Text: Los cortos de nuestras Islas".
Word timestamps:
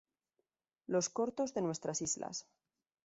Los 0.87 1.09
cortos 1.09 1.53
de 1.53 1.61
nuestras 1.61 2.01
Islas". 2.01 2.47